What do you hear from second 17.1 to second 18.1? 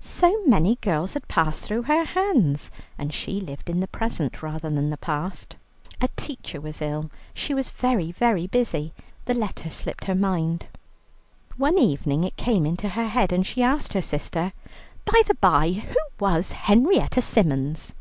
Symons?"